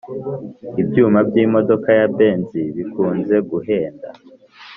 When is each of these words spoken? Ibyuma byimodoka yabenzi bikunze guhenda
Ibyuma 0.81 1.19
byimodoka 1.27 1.89
yabenzi 1.99 2.59
bikunze 2.75 3.35
guhenda 3.49 4.07